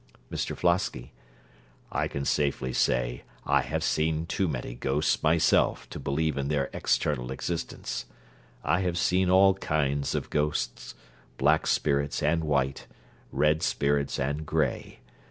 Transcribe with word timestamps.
MR 0.31 0.57
FLOSKY 0.57 1.13
I 1.91 2.07
can 2.07 2.25
safely 2.25 2.73
say 2.73 3.21
I 3.45 3.61
have 3.61 3.83
seen 3.83 4.25
too 4.25 4.47
many 4.47 4.73
ghosts 4.73 5.21
myself 5.21 5.87
to 5.91 5.99
believe 5.99 6.39
in 6.39 6.47
their 6.47 6.71
external 6.73 7.31
existence. 7.31 8.07
I 8.63 8.79
have 8.79 8.97
seen 8.97 9.29
all 9.29 9.53
kinds 9.53 10.15
of 10.15 10.31
ghosts: 10.31 10.95
black 11.37 11.67
spirits 11.67 12.23
and 12.23 12.43
white, 12.45 12.87
red 13.31 13.61
spirits 13.61 14.17
and 14.17 14.43
grey. 14.43 15.01